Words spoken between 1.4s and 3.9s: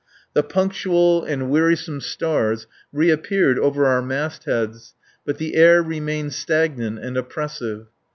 wearisome stars reappeared over